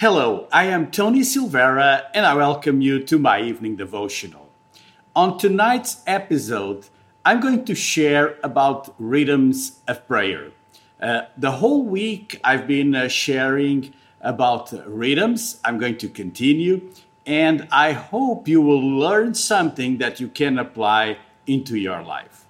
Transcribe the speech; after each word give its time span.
Hello, 0.00 0.48
I 0.50 0.64
am 0.64 0.90
Tony 0.90 1.20
Silvera 1.20 2.04
and 2.14 2.24
I 2.24 2.32
welcome 2.32 2.80
you 2.80 3.04
to 3.04 3.18
my 3.18 3.42
evening 3.42 3.76
devotional. 3.76 4.48
On 5.14 5.36
tonight's 5.36 6.02
episode, 6.06 6.86
I'm 7.22 7.38
going 7.38 7.66
to 7.66 7.74
share 7.74 8.38
about 8.42 8.94
rhythms 8.98 9.80
of 9.86 10.08
prayer. 10.08 10.52
Uh, 11.02 11.24
the 11.36 11.50
whole 11.50 11.82
week 11.82 12.40
I've 12.42 12.66
been 12.66 12.94
uh, 12.94 13.08
sharing 13.08 13.92
about 14.22 14.72
rhythms. 14.86 15.60
I'm 15.66 15.76
going 15.76 15.98
to 15.98 16.08
continue, 16.08 16.90
and 17.26 17.68
I 17.70 17.92
hope 17.92 18.48
you 18.48 18.62
will 18.62 18.80
learn 18.80 19.34
something 19.34 19.98
that 19.98 20.18
you 20.18 20.28
can 20.28 20.58
apply 20.58 21.18
into 21.46 21.76
your 21.76 22.02
life. 22.02 22.46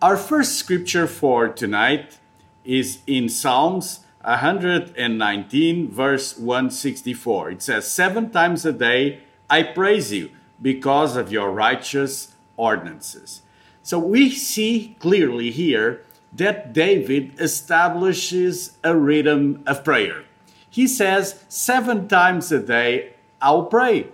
Our 0.00 0.16
first 0.16 0.56
scripture 0.56 1.06
for 1.06 1.48
tonight 1.48 2.16
is 2.64 3.00
in 3.06 3.28
Psalms 3.28 4.06
119, 4.28 5.90
verse 5.90 6.36
164. 6.36 7.50
It 7.50 7.62
says, 7.62 7.90
Seven 7.90 8.30
times 8.30 8.66
a 8.66 8.74
day 8.74 9.20
I 9.48 9.62
praise 9.62 10.12
you 10.12 10.30
because 10.60 11.16
of 11.16 11.32
your 11.32 11.50
righteous 11.50 12.34
ordinances. 12.58 13.40
So 13.82 13.98
we 13.98 14.28
see 14.30 14.96
clearly 14.98 15.50
here 15.50 16.04
that 16.34 16.74
David 16.74 17.40
establishes 17.40 18.76
a 18.84 18.94
rhythm 18.94 19.62
of 19.66 19.82
prayer. 19.82 20.24
He 20.68 20.86
says, 20.86 21.42
Seven 21.48 22.06
times 22.06 22.52
a 22.52 22.60
day 22.60 23.14
I'll 23.40 23.64
pray. 23.64 24.08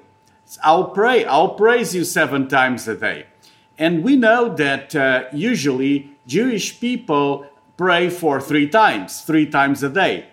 I'll 0.62 0.90
pray. 0.90 1.24
I'll 1.24 1.54
praise 1.54 1.92
you 1.92 2.04
seven 2.04 2.46
times 2.46 2.86
a 2.86 2.94
day. 2.94 3.26
And 3.76 4.04
we 4.04 4.14
know 4.14 4.54
that 4.54 4.94
uh, 4.94 5.24
usually 5.32 6.12
Jewish 6.26 6.78
people 6.78 7.46
pray 7.76 8.08
for 8.08 8.40
three 8.40 8.68
times, 8.68 9.22
three 9.22 9.46
times 9.46 9.82
a 9.82 9.88
day. 9.88 10.26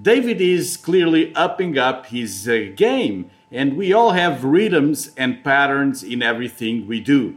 David 0.00 0.40
is 0.40 0.76
clearly 0.76 1.34
upping 1.34 1.76
up 1.76 2.06
his 2.06 2.48
uh, 2.48 2.70
game, 2.76 3.30
and 3.50 3.76
we 3.76 3.92
all 3.92 4.12
have 4.12 4.44
rhythms 4.44 5.10
and 5.16 5.42
patterns 5.42 6.02
in 6.02 6.22
everything 6.22 6.86
we 6.86 7.00
do. 7.00 7.36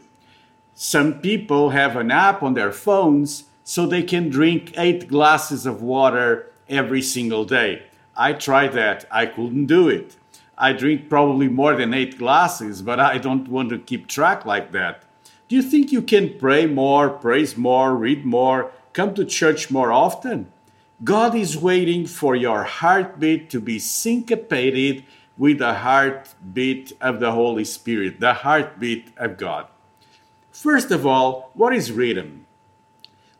Some 0.75 1.21
people 1.21 1.71
have 1.71 1.95
an 1.95 2.11
app 2.11 2.43
on 2.43 2.53
their 2.53 2.71
phones 2.71 3.45
so 3.63 3.85
they 3.85 4.03
can 4.03 4.29
drink 4.29 4.73
eight 4.77 5.07
glasses 5.07 5.65
of 5.65 5.81
water 5.81 6.52
every 6.69 7.02
single 7.02 7.45
day. 7.45 7.83
I 8.15 8.33
tried 8.33 8.73
that, 8.73 9.05
I 9.09 9.25
couldn't 9.25 9.67
do 9.67 9.87
it. 9.87 10.17
I 10.57 10.73
drink 10.73 11.09
probably 11.09 11.47
more 11.47 11.75
than 11.75 11.93
eight 11.93 12.19
glasses, 12.19 12.81
but 12.81 12.99
I 12.99 13.17
don't 13.17 13.47
want 13.47 13.69
to 13.69 13.79
keep 13.79 14.07
track 14.07 14.45
like 14.45 14.71
that. 14.73 15.03
Do 15.47 15.55
you 15.55 15.63
think 15.63 15.91
you 15.91 16.02
can 16.02 16.37
pray 16.37 16.65
more, 16.65 17.09
praise 17.09 17.57
more, 17.57 17.95
read 17.95 18.25
more, 18.25 18.71
come 18.94 19.14
to 19.16 19.25
church 19.25 19.72
more 19.72 19.92
often. 19.92 20.52
God 21.03 21.34
is 21.34 21.58
waiting 21.58 22.06
for 22.06 22.36
your 22.36 22.64
heartbeat 22.64 23.50
to 23.50 23.59
be 23.59 23.80
syncopated 23.80 25.03
with 25.38 25.58
the 25.58 25.73
heartbeat 25.75 26.94
of 27.02 27.20
the 27.20 27.31
Holy 27.31 27.66
Spirit, 27.66 28.20
the 28.20 28.33
heartbeat 28.33 29.11
of 29.17 29.38
God. 29.38 29.67
First 30.52 30.92
of 30.92 31.06
all, 31.08 31.50
what 31.56 31.73
is 31.73 31.92
rhythm? 31.92 32.45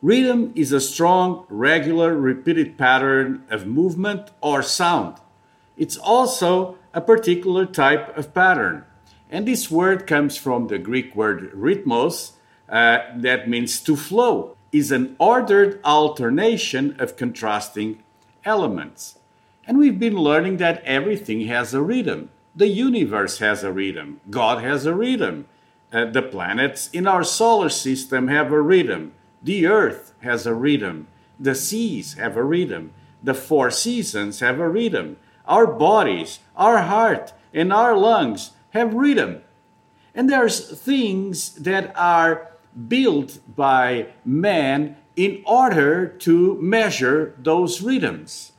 Rhythm 0.00 0.52
is 0.56 0.72
a 0.72 0.80
strong, 0.80 1.46
regular, 1.48 2.16
repeated 2.16 2.76
pattern 2.76 3.44
of 3.48 3.66
movement 3.66 4.32
or 4.40 4.62
sound. 4.62 5.18
It's 5.76 5.96
also 5.96 6.76
a 6.92 7.00
particular 7.00 7.66
type 7.66 8.16
of 8.16 8.34
pattern. 8.34 8.84
And 9.30 9.46
this 9.46 9.70
word 9.70 10.08
comes 10.08 10.36
from 10.36 10.66
the 10.66 10.78
Greek 10.78 11.14
word 11.14 11.52
rhythmos, 11.52 12.32
uh, 12.68 12.98
that 13.16 13.48
means 13.48 13.80
to 13.80 13.94
flow 13.94 14.56
is 14.72 14.90
an 14.90 15.14
ordered 15.18 15.78
alternation 15.84 16.96
of 16.98 17.16
contrasting 17.16 18.02
elements. 18.44 19.18
And 19.66 19.78
we've 19.78 19.98
been 19.98 20.16
learning 20.16 20.56
that 20.56 20.82
everything 20.84 21.46
has 21.46 21.72
a 21.74 21.82
rhythm. 21.82 22.30
The 22.56 22.68
universe 22.68 23.38
has 23.38 23.62
a 23.62 23.70
rhythm. 23.72 24.20
God 24.30 24.62
has 24.64 24.86
a 24.86 24.94
rhythm. 24.94 25.46
Uh, 25.92 26.06
the 26.06 26.22
planets 26.22 26.88
in 26.90 27.06
our 27.06 27.22
solar 27.22 27.68
system 27.68 28.28
have 28.28 28.50
a 28.50 28.60
rhythm. 28.60 29.12
The 29.42 29.66
earth 29.66 30.14
has 30.22 30.46
a 30.46 30.54
rhythm. 30.54 31.06
The 31.38 31.54
seas 31.54 32.14
have 32.14 32.36
a 32.36 32.42
rhythm. 32.42 32.92
The 33.22 33.34
four 33.34 33.70
seasons 33.70 34.40
have 34.40 34.58
a 34.58 34.68
rhythm. 34.68 35.16
Our 35.46 35.66
bodies, 35.66 36.38
our 36.56 36.78
heart, 36.78 37.32
and 37.52 37.72
our 37.72 37.96
lungs 37.96 38.52
have 38.70 38.94
rhythm. 38.94 39.42
And 40.14 40.28
there's 40.28 40.80
things 40.80 41.54
that 41.54 41.92
are 41.96 42.51
built 42.88 43.38
by 43.54 44.06
man 44.24 44.96
in 45.16 45.42
order 45.46 46.06
to 46.06 46.56
measure 46.60 47.34
those 47.38 47.80
rhythms. 47.82 48.52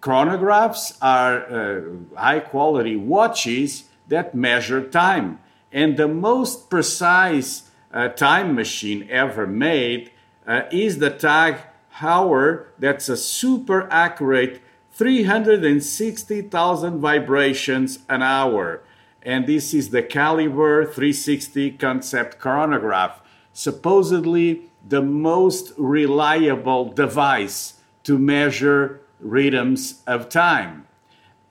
Chronographs 0.00 0.96
are 1.02 1.44
uh, 1.46 1.82
high 2.16 2.40
quality 2.40 2.96
watches 2.96 3.84
that 4.06 4.34
measure 4.34 4.88
time. 4.88 5.38
And 5.72 5.96
the 5.96 6.08
most 6.08 6.68
precise 6.70 7.70
uh, 7.92 8.08
time 8.08 8.54
machine 8.54 9.06
ever 9.10 9.46
made 9.46 10.10
uh, 10.46 10.62
is 10.72 10.98
the 10.98 11.10
Tag 11.10 11.58
Heuer, 11.96 12.66
that's 12.78 13.08
a 13.08 13.16
super 13.16 13.88
accurate 13.90 14.62
360,000 14.92 16.98
vibrations 16.98 17.98
an 18.08 18.22
hour 18.22 18.82
and 19.22 19.46
this 19.46 19.74
is 19.74 19.90
the 19.90 20.02
Caliber 20.02 20.84
360 20.84 21.72
concept 21.72 22.38
chronograph, 22.38 23.20
supposedly 23.52 24.62
the 24.86 25.02
most 25.02 25.72
reliable 25.76 26.92
device 26.92 27.74
to 28.04 28.18
measure 28.18 29.00
rhythms 29.20 30.02
of 30.06 30.28
time. 30.28 30.86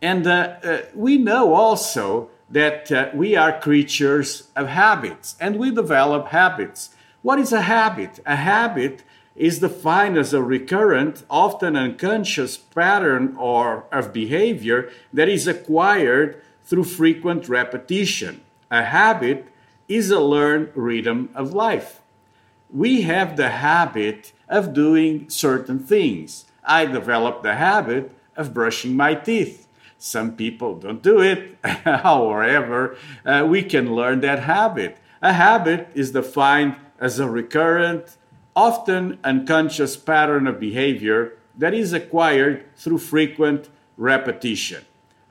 And 0.02 0.26
uh, 0.26 0.56
uh, 0.64 0.82
we 0.94 1.18
know 1.18 1.54
also 1.54 2.30
that 2.50 2.92
uh, 2.92 3.10
we 3.14 3.36
are 3.36 3.60
creatures 3.60 4.50
of 4.56 4.68
habits 4.68 5.36
and 5.40 5.58
we 5.58 5.72
develop 5.72 6.28
habits. 6.28 6.92
What 7.22 7.40
is 7.40 7.52
a 7.52 7.62
habit? 7.62 8.20
A 8.26 8.38
habit 8.38 9.04
is 9.36 9.60
defined 9.60 10.18
as 10.18 10.34
a 10.34 10.42
recurrent, 10.42 11.24
often 11.30 11.76
unconscious 11.76 12.58
pattern 12.58 13.36
or 13.38 13.86
of 13.92 14.14
behavior 14.14 14.90
that 15.14 15.30
is 15.30 15.48
acquired 15.48 16.42
through 16.68 16.84
frequent 16.84 17.48
repetition. 17.48 18.42
A 18.70 18.84
habit 18.84 19.48
is 19.88 20.12
a 20.12 20.20
learned 20.20 20.70
rhythm 20.76 21.30
of 21.34 21.54
life. 21.54 22.02
We 22.70 23.04
have 23.04 23.38
the 23.38 23.50
habit 23.50 24.34
of 24.50 24.74
doing 24.74 25.30
certain 25.30 25.80
things. 25.80 26.46
I 26.66 26.86
developed 26.86 27.44
the 27.44 27.56
habit 27.56 28.12
of 28.36 28.54
brushing 28.54 28.98
my 28.98 29.16
teeth. 29.16 29.66
Some 29.98 30.36
people 30.36 30.76
don't 30.76 31.02
do 31.02 31.22
it. 31.22 31.58
However, 31.64 32.98
uh, 33.26 33.48
we 33.50 33.64
can 33.64 33.96
learn 33.96 34.20
that 34.22 34.40
habit. 34.40 34.98
A 35.22 35.32
habit 35.32 35.88
is 35.96 36.12
defined 36.12 36.76
as 37.00 37.18
a 37.18 37.30
recurrent, 37.30 38.18
often 38.56 39.20
unconscious 39.24 39.96
pattern 39.96 40.46
of 40.46 40.60
behavior 40.60 41.38
that 41.58 41.74
is 41.74 41.94
acquired 41.94 42.66
through 42.76 42.98
frequent 42.98 43.70
repetition. 43.96 44.84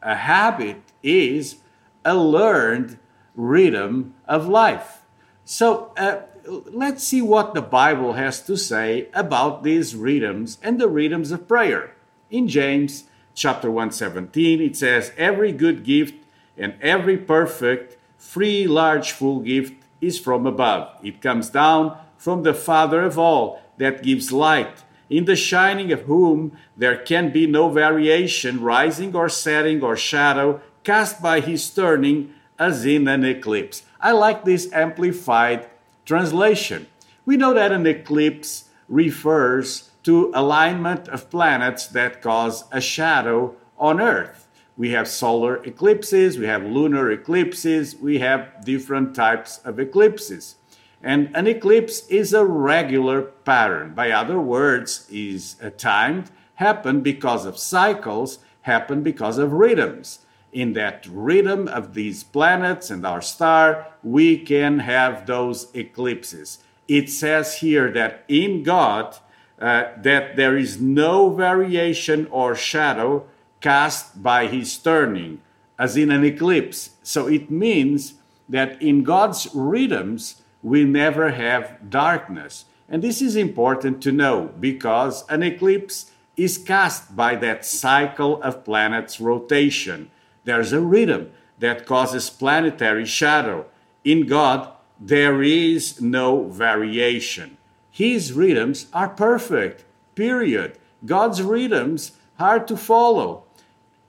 A 0.02 0.14
habit 0.14 0.80
is 1.06 1.56
a 2.04 2.14
learned 2.14 2.98
rhythm 3.34 4.14
of 4.26 4.48
life. 4.48 5.02
So 5.44 5.92
uh, 5.96 6.22
let's 6.46 7.04
see 7.04 7.22
what 7.22 7.54
the 7.54 7.62
Bible 7.62 8.14
has 8.14 8.42
to 8.46 8.56
say 8.56 9.08
about 9.14 9.62
these 9.62 9.94
rhythms 9.94 10.58
and 10.62 10.80
the 10.80 10.88
rhythms 10.88 11.30
of 11.30 11.48
prayer. 11.48 11.94
In 12.30 12.48
James 12.48 13.04
chapter 13.34 13.70
117 13.70 14.60
it 14.60 14.76
says 14.76 15.12
every 15.16 15.52
good 15.52 15.84
gift 15.84 16.14
and 16.56 16.74
every 16.80 17.16
perfect 17.16 17.96
free 18.16 18.66
large 18.66 19.12
full 19.12 19.40
gift 19.40 19.74
is 20.00 20.18
from 20.18 20.46
above. 20.46 20.88
It 21.02 21.20
comes 21.20 21.50
down 21.50 21.96
from 22.16 22.42
the 22.42 22.54
Father 22.54 23.02
of 23.02 23.18
all 23.18 23.60
that 23.78 24.02
gives 24.02 24.32
light 24.32 24.82
in 25.08 25.24
the 25.24 25.36
shining 25.36 25.92
of 25.92 26.02
whom 26.02 26.56
there 26.76 26.96
can 26.96 27.30
be 27.30 27.46
no 27.46 27.68
variation, 27.68 28.60
rising 28.60 29.14
or 29.14 29.28
setting 29.28 29.82
or 29.82 29.96
shadow, 29.96 30.60
cast 30.86 31.20
by 31.20 31.40
his 31.40 31.68
turning 31.68 32.32
as 32.60 32.86
in 32.86 33.08
an 33.08 33.24
eclipse. 33.24 33.82
I 34.00 34.12
like 34.12 34.44
this 34.44 34.72
amplified 34.72 35.68
translation. 36.04 36.86
We 37.24 37.36
know 37.36 37.52
that 37.54 37.72
an 37.72 37.88
eclipse 37.88 38.68
refers 38.88 39.90
to 40.04 40.30
alignment 40.32 41.08
of 41.08 41.28
planets 41.28 41.88
that 41.88 42.22
cause 42.22 42.62
a 42.70 42.80
shadow 42.80 43.56
on 43.76 44.00
Earth. 44.00 44.46
We 44.76 44.90
have 44.90 45.08
solar 45.08 45.56
eclipses, 45.64 46.38
we 46.38 46.46
have 46.46 46.62
lunar 46.62 47.10
eclipses, 47.10 47.96
we 47.96 48.20
have 48.20 48.64
different 48.64 49.12
types 49.16 49.58
of 49.64 49.80
eclipses. 49.80 50.54
And 51.02 51.34
an 51.34 51.48
eclipse 51.48 52.06
is 52.06 52.32
a 52.32 52.44
regular 52.46 53.22
pattern. 53.22 53.92
By 53.94 54.12
other 54.12 54.38
words, 54.38 55.08
is 55.10 55.56
a 55.60 55.70
timed, 55.70 56.30
happen 56.54 57.00
because 57.00 57.44
of 57.44 57.58
cycles, 57.58 58.38
happen 58.62 59.02
because 59.02 59.38
of 59.38 59.52
rhythms 59.52 60.20
in 60.56 60.72
that 60.72 61.06
rhythm 61.10 61.68
of 61.68 61.92
these 61.92 62.24
planets 62.24 62.88
and 62.88 63.04
our 63.04 63.20
star, 63.20 63.88
we 64.02 64.38
can 64.38 64.78
have 64.78 65.26
those 65.26 65.68
eclipses. 65.74 66.60
It 66.88 67.10
says 67.10 67.58
here 67.58 67.92
that 67.92 68.24
in 68.26 68.62
God, 68.62 69.18
uh, 69.60 69.88
that 69.98 70.36
there 70.36 70.56
is 70.56 70.80
no 70.80 71.28
variation 71.28 72.26
or 72.30 72.54
shadow 72.54 73.26
cast 73.60 74.22
by 74.22 74.46
his 74.46 74.78
turning, 74.78 75.42
as 75.78 75.94
in 75.94 76.10
an 76.10 76.24
eclipse. 76.24 76.90
So 77.02 77.26
it 77.26 77.50
means 77.50 78.14
that 78.48 78.80
in 78.80 79.04
God's 79.04 79.48
rhythms, 79.52 80.40
we 80.62 80.84
never 80.84 81.32
have 81.32 81.90
darkness. 81.90 82.64
And 82.88 83.02
this 83.02 83.20
is 83.20 83.36
important 83.36 84.02
to 84.04 84.10
know 84.10 84.54
because 84.58 85.22
an 85.28 85.42
eclipse 85.42 86.12
is 86.34 86.56
cast 86.56 87.14
by 87.14 87.36
that 87.36 87.66
cycle 87.66 88.42
of 88.42 88.64
planets' 88.64 89.20
rotation. 89.20 90.10
There's 90.46 90.72
a 90.72 90.80
rhythm 90.80 91.32
that 91.58 91.86
causes 91.86 92.30
planetary 92.30 93.04
shadow. 93.04 93.66
In 94.04 94.26
God, 94.26 94.72
there 94.98 95.42
is 95.42 96.00
no 96.00 96.44
variation. 96.44 97.58
His 97.90 98.32
rhythms 98.32 98.86
are 98.92 99.08
perfect, 99.08 99.84
period. 100.14 100.78
God's 101.04 101.42
rhythms 101.42 102.12
are 102.38 102.60
to 102.60 102.76
follow. 102.76 103.44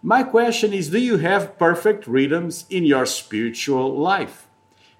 My 0.03 0.21
question 0.21 0.73
is 0.73 0.91
Do 0.91 0.99
you 0.99 1.17
have 1.17 1.57
perfect 1.57 2.05
rhythms 2.05 2.65
in 2.69 2.85
your 2.85 3.07
spiritual 3.07 3.97
life? 3.97 4.47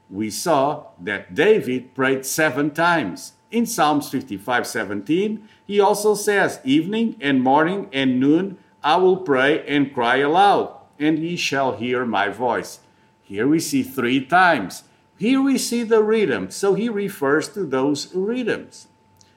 We 0.10 0.32
saw 0.32 0.88
that 1.00 1.36
David 1.36 1.94
prayed 1.94 2.26
seven 2.26 2.72
times. 2.72 3.34
In 3.52 3.66
Psalms 3.66 4.10
55 4.10 4.66
17, 4.66 5.48
he 5.66 5.80
also 5.80 6.16
says, 6.16 6.60
Evening 6.64 7.16
and 7.22 7.42
morning 7.44 7.90
and 7.94 8.20
noon 8.20 8.58
I 8.84 8.96
will 8.98 9.18
pray 9.18 9.66
and 9.68 9.94
cry 9.94 10.18
aloud, 10.18 10.77
and 11.00 11.18
he 11.18 11.36
shall 11.36 11.78
hear 11.78 12.06
my 12.06 12.30
voice. 12.30 12.80
Here 13.22 13.48
we 13.48 13.60
see 13.60 13.84
three 13.84 14.26
times. 14.26 14.84
Here 15.18 15.42
we 15.42 15.58
see 15.58 15.84
the 15.84 16.04
rhythm, 16.04 16.52
so 16.52 16.76
he 16.76 16.90
refers 16.90 17.50
to 17.50 17.66
those 17.66 18.14
rhythms. 18.14 18.88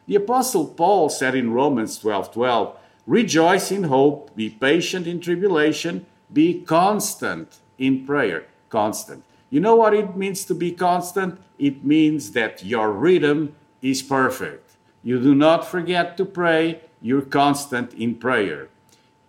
The 0.06 0.16
Apostle 0.16 0.66
Paul 0.66 1.08
said 1.08 1.34
in 1.34 1.52
Romans 1.52 1.98
12 1.98 2.32
12, 2.32 2.76
Rejoice 3.06 3.72
in 3.72 3.84
hope, 3.84 4.34
be 4.36 4.50
patient 4.50 5.06
in 5.06 5.20
tribulation, 5.20 6.06
be 6.32 6.62
constant 6.62 7.58
in 7.78 8.06
prayer. 8.06 8.46
Constant. 8.68 9.24
You 9.48 9.60
know 9.60 9.74
what 9.74 9.94
it 9.94 10.16
means 10.16 10.44
to 10.44 10.54
be 10.54 10.70
constant? 10.72 11.40
It 11.58 11.84
means 11.84 12.32
that 12.32 12.64
your 12.64 12.92
rhythm 12.92 13.56
is 13.82 14.02
perfect. 14.02 14.76
You 15.02 15.20
do 15.20 15.34
not 15.34 15.66
forget 15.66 16.16
to 16.18 16.24
pray, 16.24 16.82
you're 17.00 17.22
constant 17.22 17.94
in 17.94 18.14
prayer. 18.16 18.68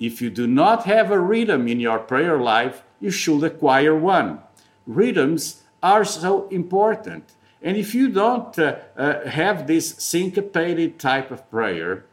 If 0.01 0.19
you 0.19 0.31
do 0.31 0.47
not 0.47 0.85
have 0.85 1.11
a 1.11 1.19
rhythm 1.19 1.67
in 1.67 1.79
your 1.79 1.99
prayer 1.99 2.39
life, 2.39 2.81
you 2.99 3.11
should 3.11 3.43
acquire 3.43 3.95
one. 3.95 4.39
Rhythms 4.87 5.61
are 5.83 6.03
so 6.03 6.47
important. 6.49 7.33
And 7.61 7.77
if 7.77 7.93
you 7.93 8.09
don't 8.09 8.57
uh, 8.57 8.77
uh, 8.97 9.27
have 9.29 9.67
this 9.67 9.89
syncopated 9.99 10.97
type 10.97 11.29
of 11.29 11.47
prayer, 11.51 12.05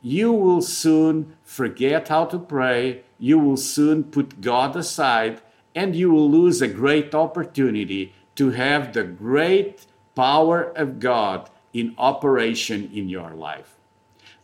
you 0.00 0.30
will 0.32 0.62
soon 0.62 1.36
forget 1.42 2.06
how 2.06 2.26
to 2.26 2.38
pray, 2.38 3.02
you 3.18 3.40
will 3.40 3.56
soon 3.56 4.04
put 4.04 4.40
God 4.40 4.76
aside, 4.76 5.40
and 5.74 5.96
you 5.96 6.12
will 6.12 6.30
lose 6.30 6.62
a 6.62 6.68
great 6.68 7.12
opportunity 7.12 8.14
to 8.36 8.50
have 8.50 8.92
the 8.92 9.02
great 9.02 9.86
power 10.14 10.62
of 10.76 11.00
God 11.00 11.50
in 11.72 11.96
operation 11.98 12.88
in 12.94 13.08
your 13.08 13.30
life. 13.30 13.74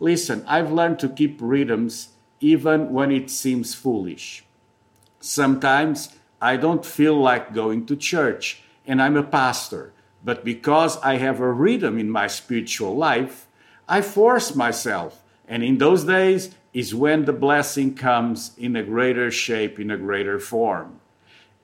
Listen, 0.01 0.45
I've 0.49 0.73
learned 0.73 0.99
to 1.01 1.09
keep 1.09 1.39
rhythms 1.41 2.09
even 2.41 2.93
when 2.93 3.11
it 3.11 3.31
seems 3.31 3.75
foolish. 3.75 4.45
Sometimes 5.21 6.17
I 6.41 6.57
don't 6.57 6.85
feel 6.85 7.21
like 7.21 7.53
going 7.53 7.87
to 7.87 7.97
church, 7.97 8.63
and 8.87 9.03
I'm 9.03 9.17
a 9.17 9.23
pastor, 9.23 9.93
but 10.25 10.45
because 10.45 10.97
I 10.99 11.17
have 11.17 11.41
a 11.41 11.53
rhythm 11.53 11.99
in 11.99 12.11
my 12.11 12.27
spiritual 12.27 12.97
life, 12.97 13.47
I 13.89 14.03
force 14.03 14.55
myself 14.55 15.23
and 15.49 15.65
in 15.65 15.79
those 15.79 16.05
days 16.05 16.51
is 16.75 16.95
when 16.95 17.25
the 17.25 17.33
blessing 17.33 17.95
comes 17.95 18.53
in 18.59 18.77
a 18.77 18.83
greater 18.83 19.31
shape, 19.31 19.81
in 19.81 19.91
a 19.91 19.97
greater 19.97 20.39
form. 20.39 21.01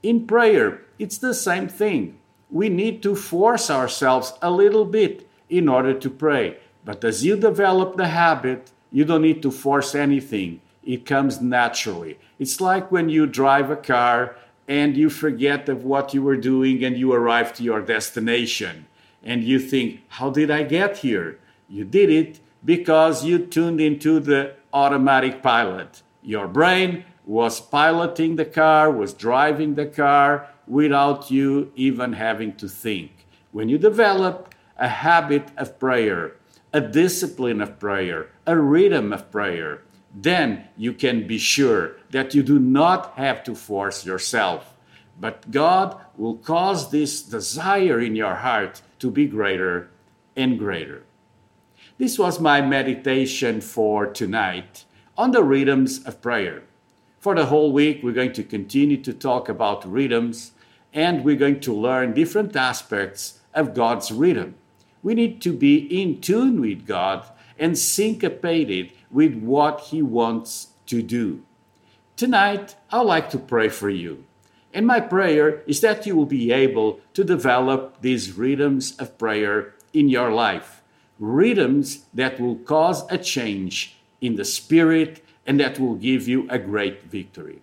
In 0.02 0.26
prayer, 0.26 0.80
it's 0.98 1.18
the 1.18 1.34
same 1.34 1.68
thing. 1.68 2.18
We 2.50 2.70
need 2.70 3.02
to 3.02 3.14
force 3.14 3.70
ourselves 3.70 4.32
a 4.40 4.50
little 4.50 4.86
bit 4.86 5.28
in 5.50 5.68
order 5.68 5.92
to 5.92 6.10
pray. 6.10 6.56
But 6.84 7.04
as 7.04 7.24
you 7.24 7.36
develop 7.36 7.96
the 7.96 8.08
habit, 8.08 8.70
you 8.90 9.04
don't 9.04 9.22
need 9.22 9.42
to 9.42 9.50
force 9.50 9.94
anything. 9.94 10.60
It 10.84 11.06
comes 11.06 11.40
naturally. 11.40 12.18
It's 12.38 12.60
like 12.60 12.92
when 12.92 13.08
you 13.08 13.26
drive 13.26 13.70
a 13.70 13.76
car 13.76 14.36
and 14.68 14.96
you 14.96 15.10
forget 15.10 15.68
of 15.68 15.84
what 15.84 16.14
you 16.14 16.22
were 16.22 16.36
doing 16.36 16.84
and 16.84 16.96
you 16.96 17.12
arrive 17.12 17.52
to 17.54 17.62
your 17.62 17.80
destination. 17.80 18.86
And 19.22 19.42
you 19.42 19.58
think, 19.58 20.02
how 20.08 20.30
did 20.30 20.50
I 20.50 20.62
get 20.62 20.98
here? 20.98 21.38
You 21.68 21.84
did 21.84 22.10
it 22.10 22.40
because 22.64 23.24
you 23.24 23.38
tuned 23.38 23.80
into 23.80 24.20
the 24.20 24.54
automatic 24.72 25.42
pilot. 25.42 26.02
Your 26.22 26.48
brain 26.48 27.04
was 27.24 27.60
piloting 27.60 28.36
the 28.36 28.44
car, 28.44 28.90
was 28.90 29.14
driving 29.14 29.74
the 29.74 29.86
car 29.86 30.48
without 30.66 31.30
you 31.30 31.72
even 31.74 32.14
having 32.14 32.54
to 32.56 32.68
think. 32.68 33.26
When 33.52 33.68
you 33.68 33.78
develop 33.78 34.54
a 34.76 34.88
habit 34.88 35.48
of 35.56 35.78
prayer, 35.78 36.36
a 36.72 36.80
discipline 36.80 37.60
of 37.60 37.78
prayer, 37.78 38.28
a 38.46 38.58
rhythm 38.58 39.12
of 39.12 39.30
prayer, 39.30 39.82
then 40.14 40.64
you 40.76 40.92
can 40.92 41.26
be 41.26 41.38
sure 41.38 41.96
that 42.10 42.34
you 42.34 42.42
do 42.42 42.58
not 42.60 43.14
have 43.16 43.42
to 43.44 43.54
force 43.54 44.06
yourself. 44.06 44.74
But 45.20 45.50
God 45.50 46.00
will 46.16 46.36
cause 46.36 46.90
this 46.90 47.22
desire 47.22 48.00
in 48.00 48.14
your 48.14 48.36
heart 48.36 48.82
to 49.00 49.10
be 49.10 49.26
greater 49.26 49.90
and 50.36 50.58
greater. 50.58 51.04
This 51.98 52.18
was 52.18 52.40
my 52.40 52.60
meditation 52.60 53.60
for 53.60 54.06
tonight 54.06 54.84
on 55.16 55.32
the 55.32 55.44
rhythms 55.44 56.04
of 56.04 56.22
prayer. 56.22 56.62
For 57.18 57.34
the 57.34 57.46
whole 57.46 57.72
week, 57.72 58.00
we're 58.02 58.12
going 58.12 58.32
to 58.34 58.42
continue 58.42 58.96
to 58.98 59.12
talk 59.12 59.48
about 59.48 59.90
rhythms 59.90 60.52
and 60.92 61.24
we're 61.24 61.36
going 61.36 61.60
to 61.60 61.74
learn 61.74 62.14
different 62.14 62.54
aspects 62.54 63.40
of 63.52 63.74
God's 63.74 64.12
rhythm. 64.12 64.54
We 65.02 65.14
need 65.14 65.42
to 65.42 65.52
be 65.52 65.76
in 66.02 66.20
tune 66.20 66.60
with 66.60 66.86
God 66.86 67.26
and 67.58 67.78
syncopated 67.78 68.92
with 69.10 69.34
what 69.34 69.80
He 69.80 70.02
wants 70.02 70.68
to 70.86 71.02
do. 71.02 71.42
Tonight, 72.16 72.76
I'd 72.90 73.02
like 73.02 73.30
to 73.30 73.38
pray 73.38 73.68
for 73.68 73.90
you. 73.90 74.24
And 74.72 74.86
my 74.86 75.00
prayer 75.00 75.62
is 75.66 75.80
that 75.82 76.06
you 76.06 76.16
will 76.16 76.26
be 76.26 76.52
able 76.52 77.00
to 77.14 77.24
develop 77.24 78.00
these 78.00 78.32
rhythms 78.32 78.96
of 78.98 79.18
prayer 79.18 79.74
in 79.92 80.08
your 80.08 80.32
life 80.32 80.82
rhythms 81.18 82.04
that 82.12 82.40
will 82.40 82.56
cause 82.56 83.10
a 83.10 83.18
change 83.18 83.96
in 84.20 84.36
the 84.36 84.44
spirit 84.44 85.24
and 85.46 85.60
that 85.60 85.78
will 85.78 85.94
give 85.94 86.26
you 86.26 86.46
a 86.50 86.58
great 86.58 87.02
victory. 87.04 87.60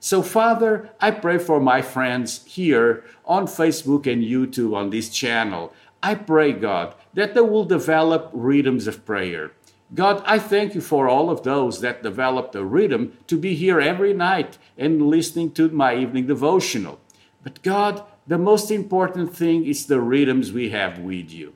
So, 0.00 0.22
Father, 0.22 0.90
I 1.00 1.10
pray 1.10 1.38
for 1.38 1.60
my 1.60 1.82
friends 1.82 2.44
here 2.46 3.04
on 3.24 3.46
Facebook 3.46 4.10
and 4.10 4.22
YouTube 4.22 4.74
on 4.74 4.90
this 4.90 5.10
channel. 5.10 5.72
I 6.02 6.14
pray, 6.14 6.52
God, 6.52 6.94
that 7.14 7.34
they 7.34 7.40
will 7.40 7.64
develop 7.64 8.30
rhythms 8.32 8.86
of 8.86 9.04
prayer. 9.04 9.52
God, 9.92 10.22
I 10.24 10.38
thank 10.38 10.74
you 10.74 10.80
for 10.80 11.08
all 11.08 11.30
of 11.30 11.42
those 11.42 11.80
that 11.80 12.02
developed 12.02 12.54
a 12.54 12.64
rhythm 12.64 13.18
to 13.26 13.36
be 13.36 13.56
here 13.56 13.80
every 13.80 14.14
night 14.14 14.56
and 14.78 15.02
listening 15.02 15.50
to 15.52 15.68
my 15.70 15.96
evening 15.96 16.26
devotional. 16.26 17.00
But 17.42 17.62
God, 17.62 18.04
the 18.26 18.38
most 18.38 18.70
important 18.70 19.34
thing 19.34 19.64
is 19.66 19.86
the 19.86 20.00
rhythms 20.00 20.52
we 20.52 20.70
have 20.70 21.00
with 21.00 21.32
you. 21.32 21.54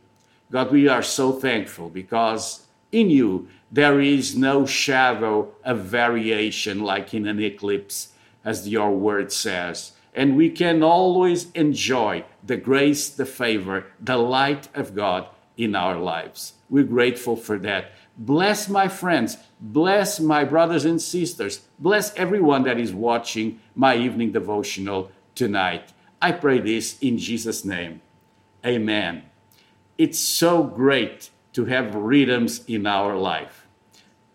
God, 0.51 0.73
we 0.73 0.89
are 0.89 1.03
so 1.03 1.31
thankful 1.33 1.89
because 1.89 2.67
in 2.91 3.11
you 3.11 3.49
there 3.71 4.01
is 4.01 4.37
no 4.37 4.67
shadow 4.67 5.53
of 5.65 5.81
variation 5.81 6.81
like 6.81 7.15
in 7.15 7.27
an 7.27 7.41
eclipse, 7.41 8.13
as 8.45 8.69
your 8.69 8.91
word 8.91 9.31
says. 9.31 9.93
And 10.13 10.37
we 10.37 10.51
can 10.51 10.83
always 10.83 11.51
enjoy 11.53 12.25
the 12.43 12.57
grace, 12.57 13.09
the 13.09 13.27
favor, 13.27 13.87
the 14.01 14.17
light 14.17 14.69
of 14.75 14.95
God 14.95 15.27
in 15.57 15.75
our 15.75 15.97
lives. 15.97 16.55
We're 16.69 16.85
grateful 16.85 17.37
for 17.37 17.59
that. 17.59 17.93
Bless 18.17 18.69
my 18.69 18.89
friends, 18.89 19.37
bless 19.61 20.21
my 20.21 20.45
brothers 20.45 20.85
and 20.85 21.01
sisters, 21.01 21.63
bless 21.79 22.15
everyone 22.15 22.63
that 22.65 22.79
is 22.79 22.93
watching 22.93 23.61
my 23.75 23.97
evening 23.97 24.33
devotional 24.33 25.11
tonight. 25.35 25.93
I 26.23 26.33
pray 26.33 26.61
this 26.61 26.99
in 27.01 27.19
Jesus' 27.19 27.65
name. 27.65 28.01
Amen 28.65 29.25
it's 29.99 30.19
so 30.19 30.65
great 30.65 31.31
to 31.53 31.67
have 31.67 31.95
rhythms 31.95 32.65
in 32.67 32.87
our 32.87 33.17
life. 33.17 33.67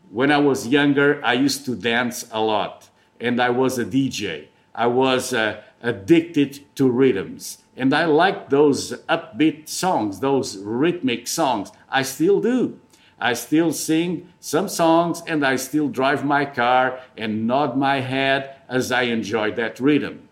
When 0.10 0.32
I 0.32 0.38
was 0.38 0.68
younger, 0.68 1.24
I 1.24 1.34
used 1.34 1.66
to 1.66 1.76
dance 1.76 2.28
a 2.32 2.42
lot, 2.42 2.90
and 3.20 3.42
I 3.42 3.50
was 3.50 3.78
a 3.78 3.86
DJ. 3.86 4.48
I 4.74 4.88
was 4.88 5.34
uh, 5.34 5.62
addicted 5.82 6.76
to 6.76 6.90
rhythms, 6.90 7.60
and 7.80 7.94
I 7.94 8.06
like 8.06 8.50
those 8.50 8.92
upbeat 9.08 9.68
songs, 9.68 10.20
those 10.20 10.58
rhythmic 10.58 11.28
songs. 11.28 11.72
I 11.90 12.04
still 12.04 12.40
do. 12.42 12.80
I 13.20 13.34
still 13.34 13.74
sing 13.74 14.32
some 14.40 14.70
songs, 14.70 15.22
and 15.28 15.46
I 15.46 15.56
still 15.56 15.90
drive 15.90 16.24
my 16.24 16.46
car 16.46 17.00
and 17.18 17.48
nod 17.48 17.78
my 17.78 18.02
head 18.02 18.56
as 18.70 18.92
I 18.92 19.04
enjoy 19.04 19.52
that 19.54 19.80
rhythm. 19.80 20.30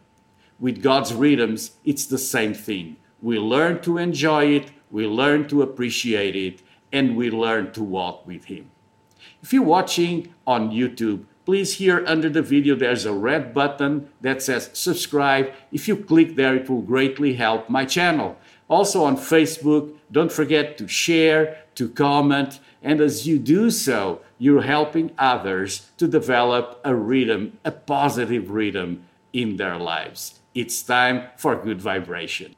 With 0.60 0.82
God's 0.82 1.14
rhythms, 1.14 1.72
it's 1.84 2.06
the 2.06 2.18
same 2.18 2.54
thing. 2.54 2.98
We 3.22 3.40
learn 3.40 3.82
to 3.82 3.98
enjoy 3.98 4.46
it 4.46 4.72
we 4.90 5.06
learn 5.06 5.48
to 5.50 5.62
appreciate 5.62 6.36
it, 6.36 6.62
and 6.92 7.18
we 7.18 7.30
learn 7.30 7.72
to 7.74 7.84
walk 7.84 8.26
with 8.26 8.46
Him. 8.46 8.72
If 9.42 9.52
you're 9.52 9.64
watching 9.64 10.34
on 10.46 10.72
YouTube, 10.72 11.26
please 11.48 11.78
here 11.78 12.04
under 12.06 12.28
the 12.28 12.42
video 12.42 12.76
there's 12.76 13.06
a 13.06 13.14
red 13.14 13.54
button 13.54 14.10
that 14.20 14.42
says 14.42 14.70
subscribe. 14.74 15.50
If 15.72 15.88
you 15.88 15.96
click 15.96 16.36
there, 16.36 16.54
it 16.58 16.70
will 16.70 16.82
greatly 16.82 17.36
help 17.36 17.70
my 17.70 17.86
channel. 17.86 18.36
Also 18.68 19.06
on 19.06 19.16
Facebook, 19.16 19.96
don't 20.12 20.30
forget 20.30 20.78
to 20.78 20.90
share, 20.90 21.64
to 21.76 21.88
comment, 21.88 22.60
and 22.84 23.00
as 23.00 23.26
you 23.26 23.40
do 23.40 23.72
so, 23.72 24.20
you're 24.38 24.64
helping 24.64 25.12
others 25.18 25.90
to 25.96 26.06
develop 26.06 26.82
a 26.84 26.94
rhythm, 26.94 27.58
a 27.64 27.72
positive 27.72 28.52
rhythm 28.52 29.06
in 29.32 29.56
their 29.56 29.78
lives. 29.78 30.42
It's 30.54 30.84
time 30.84 31.30
for 31.38 31.56
good 31.56 31.82
vibration. 31.82 32.58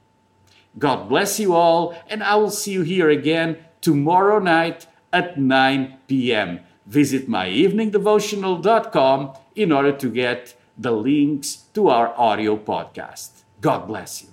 God 0.80 1.10
bless 1.10 1.40
you 1.40 1.54
all, 1.54 1.96
and 2.08 2.24
I 2.24 2.38
will 2.38 2.50
see 2.50 2.72
you 2.72 2.82
here 2.82 3.12
again 3.12 3.58
tomorrow 3.82 4.40
night 4.40 4.88
at 5.14 5.40
9 5.40 5.98
p.m. 6.08 6.62
Visit 6.90 7.30
myeveningdevotional.com 7.30 9.34
in 9.56 9.72
order 9.72 9.92
to 9.92 10.10
get 10.10 10.56
the 10.76 10.92
links 10.92 11.66
to 11.74 11.90
our 11.90 12.12
audio 12.18 12.58
podcast. 12.58 13.44
God 13.62 13.88
bless 13.88 14.24
you. 14.24 14.30